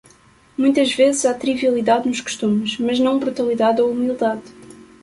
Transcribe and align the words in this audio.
Muitas 0.57 0.91
vezes 0.95 1.27
há 1.27 1.33
trivialidade 1.35 2.07
nos 2.09 2.21
costumes, 2.21 2.79
mas 2.79 2.99
não 2.99 3.19
brutalidade 3.19 3.83
ou 3.83 3.91
humildade. 3.91 4.41